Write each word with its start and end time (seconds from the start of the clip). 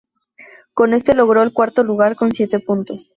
Con 0.73 0.95
esto 0.95 1.13
logró 1.13 1.43
el 1.43 1.53
cuarto 1.53 1.83
lugar 1.83 2.15
con 2.15 2.31
siete 2.31 2.59
puntos. 2.59 3.09